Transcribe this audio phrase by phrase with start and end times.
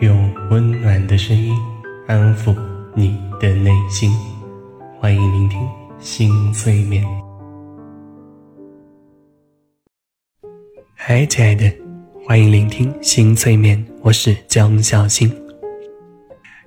[0.00, 1.52] 用温暖的声音
[2.06, 2.54] 安抚
[2.94, 4.12] 你的内心。
[5.00, 5.58] 欢迎聆听
[5.98, 7.04] 心催眠。
[10.94, 11.68] 嗨，亲爱的，
[12.24, 15.32] 欢迎聆听心催眠，我是江小新。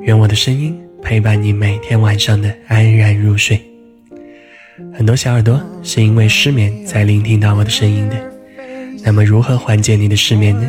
[0.00, 3.60] 愿我的声音陪伴你每天晚上的安然入睡。
[4.92, 8.16] 很多小耳朵是因为失眠才聆听到我的声音的，
[9.04, 10.68] 那么如何缓解你的失眠呢？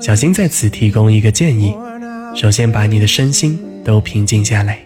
[0.00, 1.74] 小新在此提供一个建议：
[2.34, 4.78] 首先把你的身心都平静下来。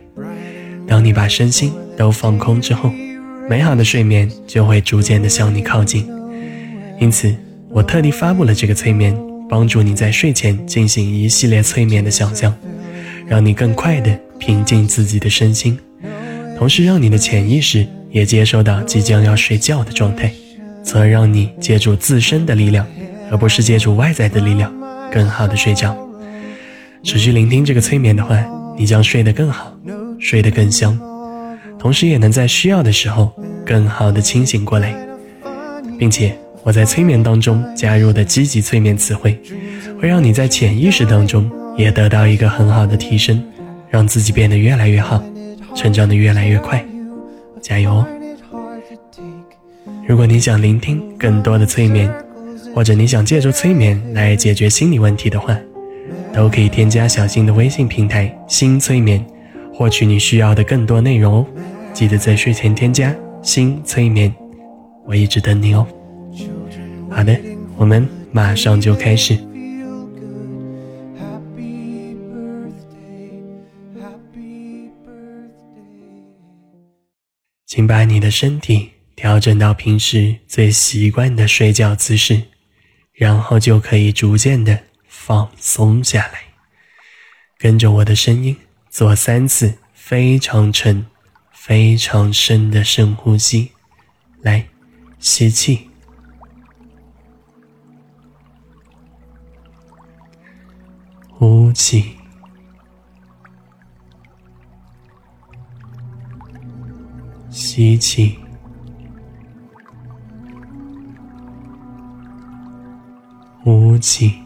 [0.87, 2.93] 当你把身心都放空之后，
[3.49, 6.07] 美好的睡眠就会逐渐的向你靠近。
[7.01, 7.35] 因此，
[7.71, 9.17] 我特地发布了这个催眠，
[9.49, 12.55] 帮助你在睡前进行一系列催眠的想象，
[13.27, 15.79] 让你更快的平静自己的身心，
[16.59, 20.31] 同时让你的潜意识也接收到即将要睡觉的状态，
[20.83, 22.87] 从而让你借助自身的力量，
[23.31, 24.71] 而不是借助外在的力量。
[25.11, 25.97] 更好的睡觉，
[27.03, 28.37] 持续聆听这个催眠的话，
[28.77, 29.73] 你将睡得更好，
[30.19, 30.99] 睡得更香，
[31.79, 33.33] 同时也能在需要的时候
[33.65, 34.95] 更好的清醒过来，
[35.99, 39.41] 并且我在催眠当中加入的积极催眠词汇，
[40.01, 43.43] 会让你在潜意识当中也得到一个很好的提升，
[43.89, 45.23] 让自己变得越来越好，
[45.75, 46.85] 成长的越来越快，
[47.61, 48.07] 加油哦！
[50.07, 52.13] 如果你想聆听更多的催眠。
[52.75, 55.57] 或者你想借助催眠来解决心理问题的话，
[56.39, 59.27] 都可以添加小新的微信平台“新催眠”，
[59.75, 61.47] 获取你需要的更多内容哦。
[61.93, 64.33] 记得在睡前添加“新催眠”，
[65.05, 65.85] 我一直等你哦。
[67.11, 67.37] 好的，
[67.77, 69.37] 我们马上就开始。
[77.67, 82.41] 请把你的身体调整到平时最习惯的睡觉姿势。
[83.13, 84.79] 然后就可以逐渐的
[85.29, 86.41] 放松下来，
[87.59, 88.57] 跟着我的声音
[88.89, 91.05] 做三次非常沉、
[91.53, 93.73] 非常深的深呼吸。
[94.41, 94.67] 来，
[95.19, 95.91] 吸气，
[101.29, 102.17] 呼气，
[107.51, 108.39] 吸气。
[113.63, 114.43] 呼气，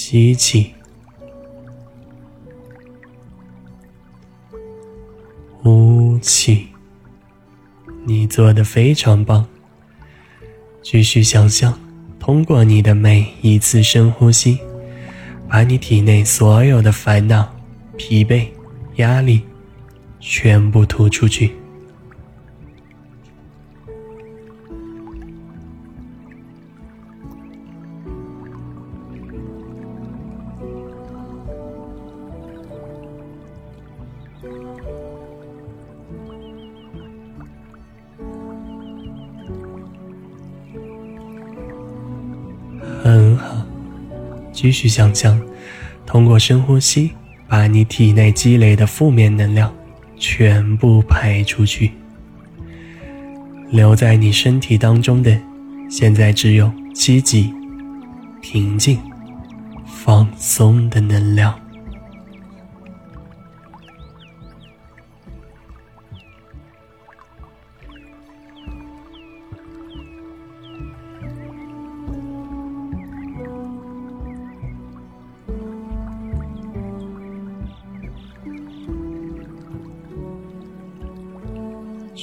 [0.00, 0.72] 吸气，
[5.60, 6.68] 呼气。
[8.06, 9.44] 你做的非常棒。
[10.82, 11.76] 继续想象，
[12.20, 14.60] 通过你的每一次深呼吸，
[15.48, 17.52] 把你体内所有的烦恼、
[17.96, 18.46] 疲惫、
[18.98, 19.42] 压力
[20.20, 21.50] 全部吐出去。
[44.60, 45.40] 继续想象，
[46.04, 47.12] 通过深呼吸，
[47.46, 49.72] 把你体内积累的负面能量
[50.16, 51.92] 全部排出去。
[53.70, 55.38] 留在你身体当中的，
[55.88, 57.54] 现在只有积极、
[58.42, 58.98] 平静、
[59.86, 61.54] 放松的能量。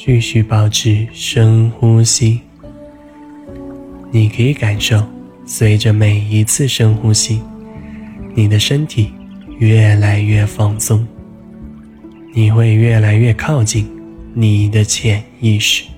[0.06, 2.40] 继续保持深呼吸。
[4.12, 5.04] 你可以感受，
[5.48, 7.42] 随着每一次深呼吸，
[8.36, 9.12] 你的身体
[9.58, 11.04] 越来越放松，
[12.36, 13.90] 你会越来越靠近
[14.36, 15.95] 你的潜意识。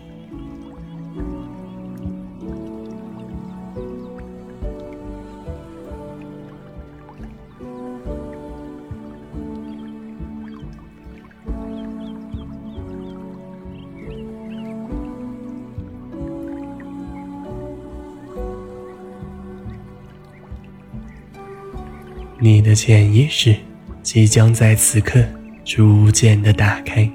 [22.47, 23.53] 你的潜意识
[24.01, 25.21] 即将在此刻
[25.65, 27.05] 逐渐的打开。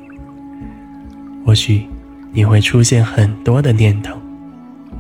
[1.42, 1.86] 或许
[2.34, 4.14] 你会出现很多的念头，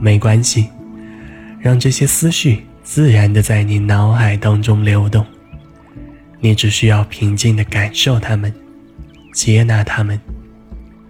[0.00, 0.68] 没关系，
[1.60, 5.22] 让这些思绪自然的在你脑海当中流动。
[6.40, 8.50] 你只需要平静的感受它们，
[9.34, 10.18] 接纳它们，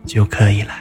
[0.05, 0.75] 就可以了。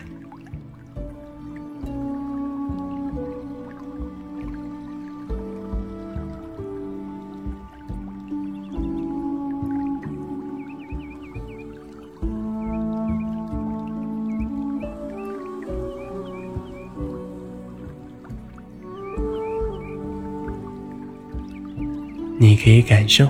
[22.64, 23.28] 可以感受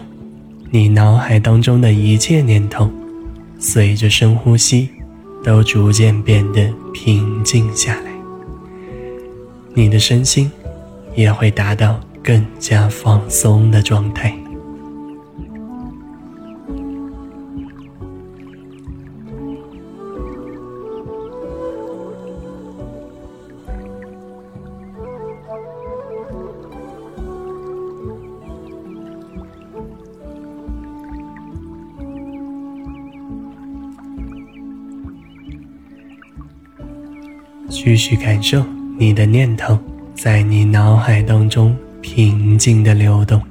[0.70, 2.90] 你脑海当中的一切念头，
[3.60, 4.90] 随着深呼吸，
[5.44, 8.12] 都逐渐变得平静下来。
[9.74, 10.52] 你的身心
[11.16, 14.36] 也会达到更加放松的状态。
[37.92, 38.64] 继续感受
[38.98, 39.78] 你的念头
[40.16, 43.42] 在你脑海当中平静的流动，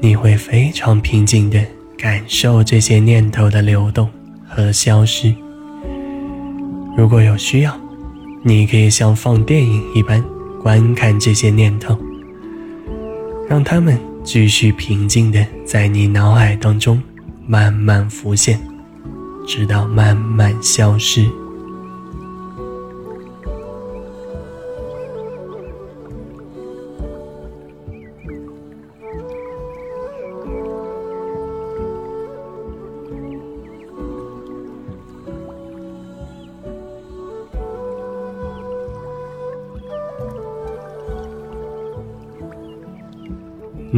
[0.00, 1.64] 你会非常平静的
[1.96, 4.10] 感受这些念头的流动
[4.48, 5.32] 和消失。
[6.96, 7.72] 如果有需要，
[8.42, 10.20] 你可以像放电影一般
[10.60, 11.96] 观看这些念头，
[13.48, 17.00] 让他们继续平静的在你脑海当中
[17.46, 18.58] 慢慢浮现，
[19.46, 21.30] 直到慢慢消失。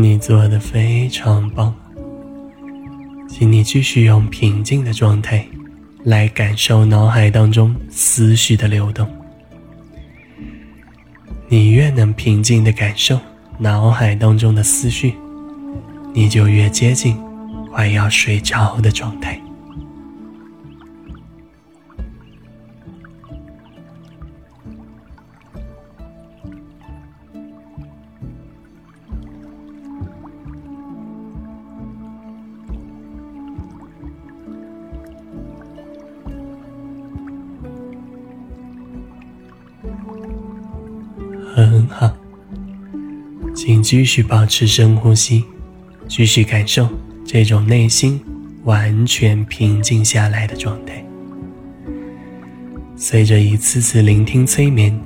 [0.06, 1.74] 你做的非常棒，
[3.26, 5.46] 请你继续用平静的状态
[6.04, 9.08] 来感受脑海当中思绪的流动。
[11.48, 13.18] 你越能平静的感受
[13.56, 15.14] 脑海当中的思绪，
[16.12, 17.16] 你就越接近
[17.72, 19.40] 快要睡着的状态。
[43.84, 45.44] 继续保持深呼吸，
[46.08, 46.88] 继续感受
[47.26, 48.18] 这种内心
[48.64, 51.04] 完全平静下来的状态。
[52.96, 54.98] 随着一次次聆听催眠，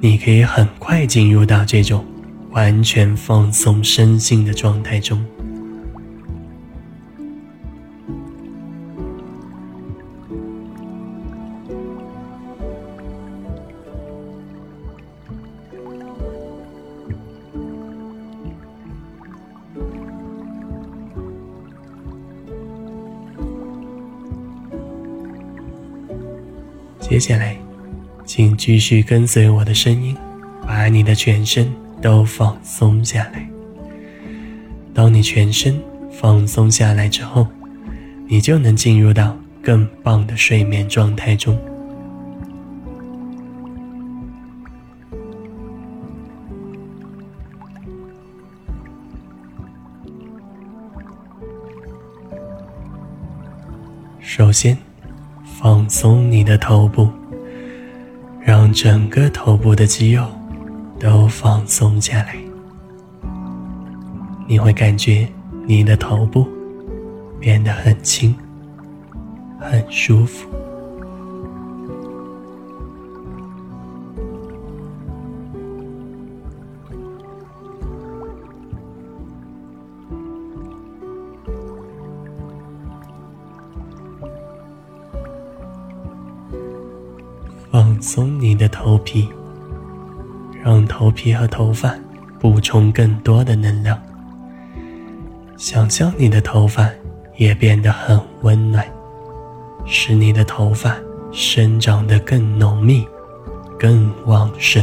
[0.00, 2.04] 你可以很快进入到这种
[2.50, 5.24] 完全放松身心的状态中。
[27.14, 27.56] 接下来，
[28.24, 30.16] 请继续跟随我的声音，
[30.66, 31.72] 把你的全身
[32.02, 33.48] 都放松下来。
[34.92, 35.80] 当你全身
[36.10, 37.46] 放松下来之后，
[38.26, 41.56] 你就能进入到更棒的睡眠状态中。
[54.20, 54.76] 首先。
[55.64, 57.08] 放松你的头部，
[58.38, 60.26] 让整个头部的肌肉
[61.00, 62.36] 都放松下来。
[64.46, 65.26] 你会感觉
[65.64, 66.46] 你的头部
[67.40, 68.36] 变得很轻，
[69.58, 70.46] 很舒服。
[87.74, 89.28] 放松你的头皮，
[90.62, 91.92] 让头皮和头发
[92.38, 94.00] 补充更多的能量。
[95.56, 96.88] 想象你的头发
[97.36, 98.86] 也变得很温暖，
[99.84, 100.94] 使你的头发
[101.32, 103.04] 生长得更浓密、
[103.76, 104.80] 更旺盛。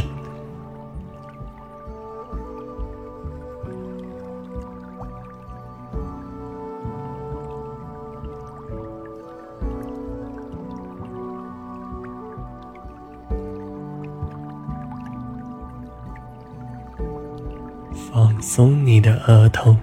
[18.12, 19.74] 放松你的额头，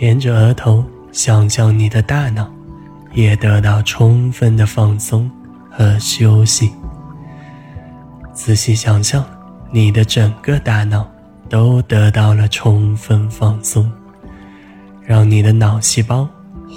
[0.00, 2.50] 沿着额头想象你的大脑
[3.12, 5.30] 也得到充分的放松
[5.70, 6.72] 和休息。
[8.32, 9.22] 仔细想象，
[9.70, 11.06] 你的整个大脑
[11.50, 13.92] 都得到了充分放松，
[15.02, 16.26] 让你的脑细胞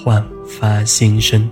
[0.03, 1.49] 焕发新生。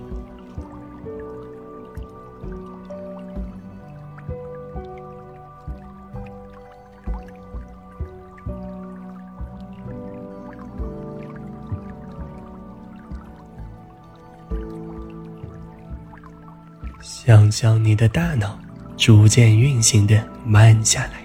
[17.01, 18.59] 想象你的大脑
[18.97, 21.21] 逐渐运行的慢下来，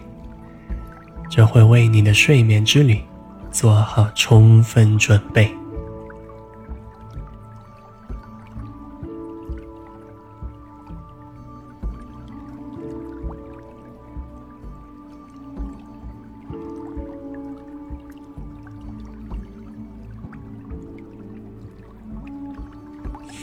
[1.31, 3.01] 这会为你的睡眠之旅
[3.51, 5.51] 做好充分准备。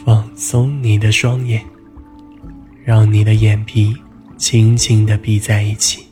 [0.04, 1.64] 放松你的双眼，
[2.92, 3.96] 让你的眼皮
[4.36, 6.06] 轻轻地闭在一起。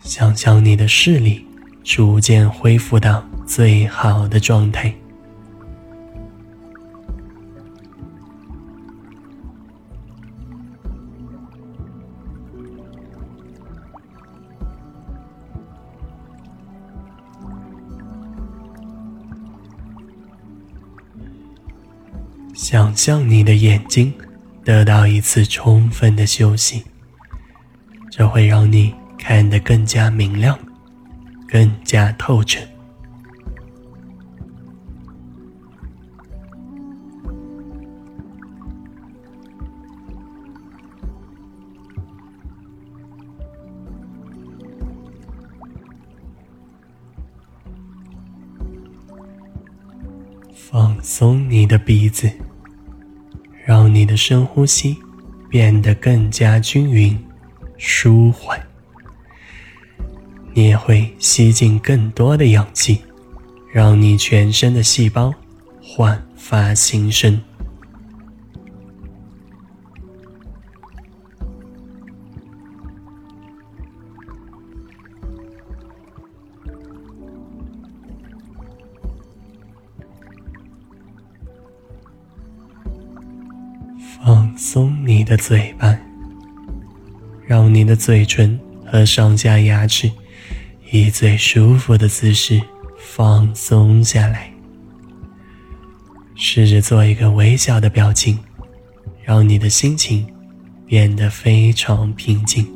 [0.00, 1.46] 想象你的视力
[1.84, 4.92] 逐渐恢复到最好的状态。
[22.54, 24.12] 想象你的眼睛
[24.68, 26.84] 得到一次充分的休息，
[28.10, 30.58] 这会让你看得更加明亮，
[31.48, 32.60] 更加透彻。
[50.52, 52.30] 放松你的鼻子。
[53.68, 54.96] 让你的深呼吸
[55.50, 57.14] 变得更加均匀、
[57.76, 58.58] 舒缓，
[60.54, 63.02] 你也会吸进更多的氧气，
[63.70, 65.34] 让你全身的细胞
[65.82, 67.38] 焕发新生。
[85.28, 85.94] 的嘴巴，
[87.46, 90.10] 让你的嘴唇和上下牙齿
[90.90, 92.58] 以最舒服的姿势
[92.98, 94.50] 放松下来。
[96.34, 98.38] 试着做一个微笑的表情，
[99.22, 100.26] 让你的心情
[100.86, 102.66] 变得非常平静。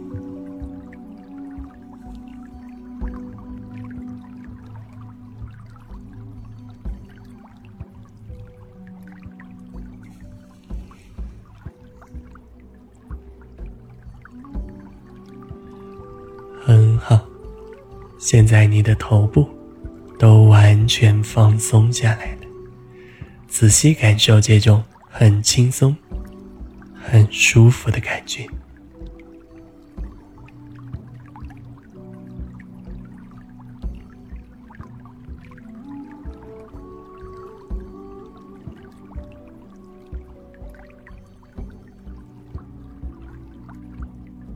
[18.32, 19.46] 现在你的头部
[20.18, 22.46] 都完全放松下来了。
[23.46, 25.94] 仔细感受这种很轻松、
[26.94, 28.48] 很舒服的感觉。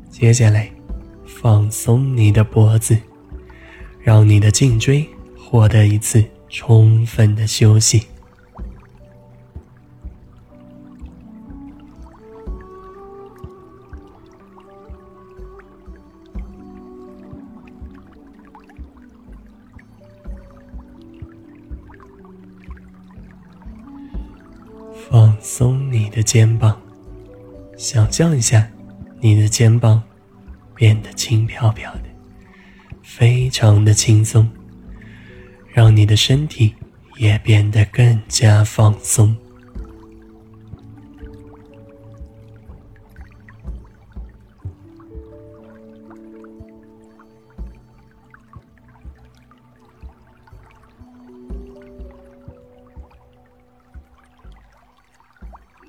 [0.09, 0.77] 接下来。
[1.47, 2.99] 放松你的脖子，
[4.07, 5.05] 让你的颈椎
[5.37, 8.07] 获得一次充分的休息。
[25.11, 26.81] 放松你的肩膀，
[27.77, 28.71] 想象一下
[29.19, 30.01] 你的肩膀。
[30.77, 32.06] 变得轻飘飘的，
[33.19, 34.47] 非常的轻松，
[35.73, 36.75] 让你的身体
[37.17, 39.35] 也变得更加放松。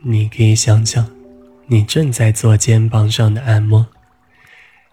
[0.01, 1.05] 你可以想象，
[1.65, 3.85] 你正在做肩膀上的按摩。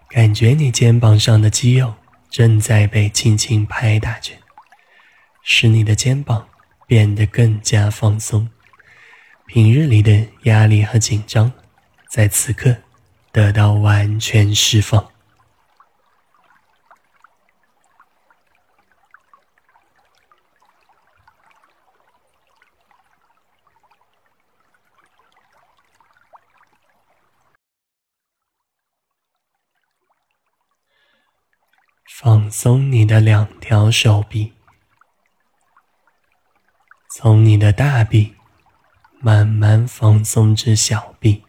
[0.09, 1.93] 感觉你肩膀上的肌肉
[2.37, 4.33] 正在被轻轻拍打着，
[5.41, 6.49] 使你的肩膀
[6.85, 8.49] 变得更加放松。
[9.47, 11.49] 平日里的压力和紧张，
[12.09, 12.75] 在此刻
[13.31, 15.14] 得到完全释放。
[32.17, 34.53] 放松你的两条手臂，
[37.09, 38.33] 从你的大臂
[39.19, 41.43] 慢慢放松至小臂，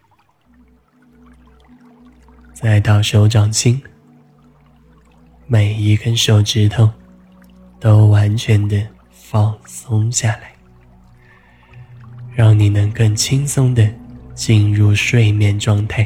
[2.52, 3.80] 再到手掌心，
[5.46, 6.90] 每一根手指头
[7.78, 10.52] 都完全的放松下来，
[12.34, 13.88] 让你能更轻松的
[14.34, 16.04] 进入睡眠状态。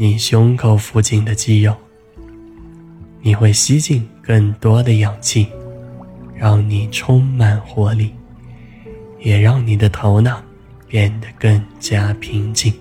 [0.00, 1.74] 你胸口附近的肌肉，
[3.20, 5.48] 你会吸进更多的氧气，
[6.36, 8.14] 让你充满活力，
[9.18, 10.40] 也让你的头脑
[10.86, 12.72] 变得更加平静。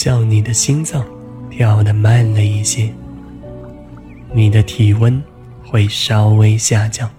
[0.00, 1.04] 叫你的心脏
[1.50, 2.88] 跳得慢了一些，
[4.32, 5.20] 你的体温
[5.66, 7.10] 会稍微下降，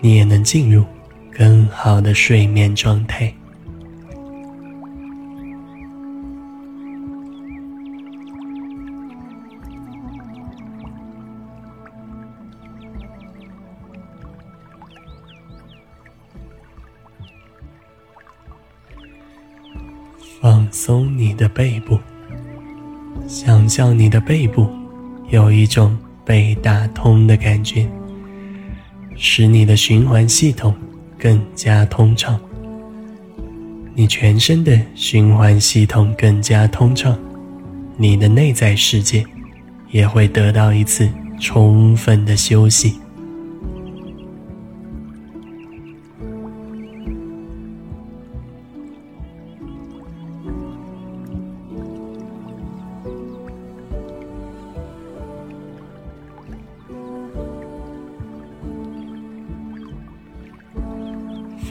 [0.00, 0.84] 你也能进入
[1.32, 3.34] 更好的睡眠状态。
[20.76, 21.96] 松你的背部，
[23.28, 24.68] 想象你的背部
[25.30, 27.88] 有一种被打通的感觉，
[29.14, 30.74] 使你的循环系统
[31.16, 32.40] 更加通畅。
[33.94, 37.16] 你全身的循环系统更加通畅，
[37.96, 39.24] 你的内在世界
[39.92, 41.08] 也会得到一次
[41.38, 42.98] 充分的休息。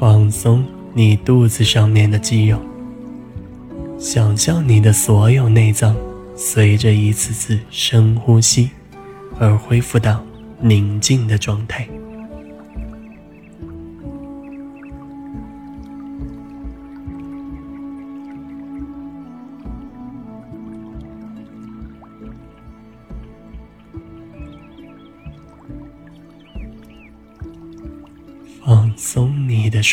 [0.03, 2.59] 放松你肚子上面的肌肉，
[3.97, 5.95] 想象你的所有内脏
[6.35, 8.69] 随着一次次深呼吸
[9.39, 10.21] 而恢复到
[10.59, 11.87] 宁静的状态。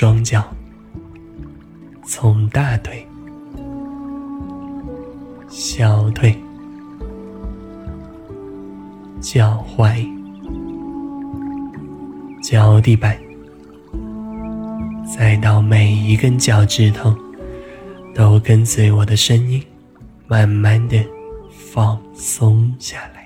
[0.00, 0.42] 双脚，
[2.06, 3.06] 从大腿、
[5.50, 6.34] 小腿、
[9.20, 10.02] 脚踝、
[12.42, 13.14] 脚底板，
[15.14, 17.14] 再到每一根脚趾头，
[18.14, 19.62] 都跟随我的声音，
[20.26, 20.96] 慢慢的
[21.50, 23.19] 放松下来。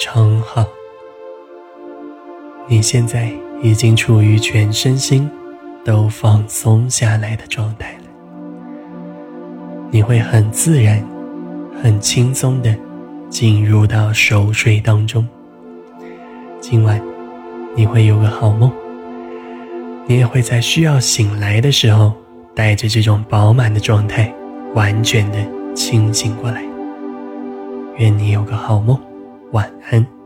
[0.00, 0.64] 常好，
[2.68, 5.28] 你现在已经处于全身心
[5.84, 8.04] 都放松下来的状态了。
[9.90, 11.04] 你会很自然、
[11.82, 12.72] 很轻松的
[13.28, 15.26] 进入到熟睡当中。
[16.60, 17.02] 今晚
[17.74, 18.70] 你会有个好梦，
[20.06, 22.12] 你也会在需要醒来的时候，
[22.54, 24.32] 带着这种饱满的状态，
[24.76, 25.38] 完全的
[25.74, 26.62] 清醒过来。
[27.96, 28.96] 愿你有个好梦。
[29.52, 30.17] 晚安。